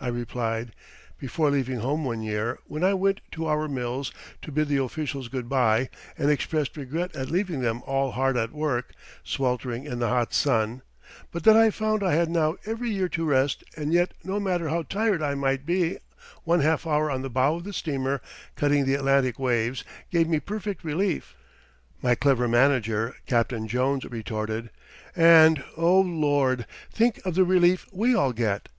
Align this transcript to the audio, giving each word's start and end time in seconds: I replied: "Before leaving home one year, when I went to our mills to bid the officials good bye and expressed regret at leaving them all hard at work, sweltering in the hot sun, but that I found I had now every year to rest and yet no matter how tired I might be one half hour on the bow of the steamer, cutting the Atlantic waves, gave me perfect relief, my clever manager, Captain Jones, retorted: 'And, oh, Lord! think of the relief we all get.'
I 0.00 0.08
replied: 0.08 0.74
"Before 1.18 1.50
leaving 1.50 1.80
home 1.80 2.06
one 2.06 2.22
year, 2.22 2.58
when 2.64 2.82
I 2.82 2.94
went 2.94 3.20
to 3.32 3.44
our 3.44 3.68
mills 3.68 4.10
to 4.40 4.50
bid 4.50 4.66
the 4.68 4.82
officials 4.82 5.28
good 5.28 5.46
bye 5.50 5.90
and 6.16 6.30
expressed 6.30 6.74
regret 6.74 7.14
at 7.14 7.30
leaving 7.30 7.60
them 7.60 7.82
all 7.84 8.12
hard 8.12 8.38
at 8.38 8.52
work, 8.52 8.94
sweltering 9.22 9.84
in 9.84 9.98
the 9.98 10.08
hot 10.08 10.32
sun, 10.32 10.80
but 11.30 11.44
that 11.44 11.54
I 11.54 11.68
found 11.68 12.02
I 12.02 12.14
had 12.14 12.30
now 12.30 12.56
every 12.64 12.92
year 12.92 13.10
to 13.10 13.26
rest 13.26 13.62
and 13.76 13.92
yet 13.92 14.14
no 14.24 14.40
matter 14.40 14.70
how 14.70 14.84
tired 14.84 15.20
I 15.20 15.34
might 15.34 15.66
be 15.66 15.98
one 16.44 16.60
half 16.62 16.86
hour 16.86 17.10
on 17.10 17.20
the 17.20 17.28
bow 17.28 17.56
of 17.56 17.64
the 17.64 17.74
steamer, 17.74 18.22
cutting 18.56 18.86
the 18.86 18.94
Atlantic 18.94 19.38
waves, 19.38 19.84
gave 20.10 20.30
me 20.30 20.40
perfect 20.40 20.82
relief, 20.82 21.36
my 22.00 22.14
clever 22.14 22.48
manager, 22.48 23.16
Captain 23.26 23.68
Jones, 23.68 24.06
retorted: 24.06 24.70
'And, 25.14 25.62
oh, 25.76 26.00
Lord! 26.00 26.66
think 26.90 27.20
of 27.26 27.34
the 27.34 27.44
relief 27.44 27.86
we 27.92 28.14
all 28.14 28.32
get.' 28.32 28.70